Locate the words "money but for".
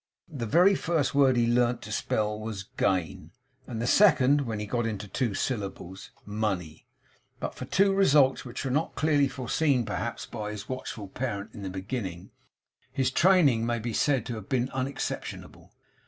6.25-7.65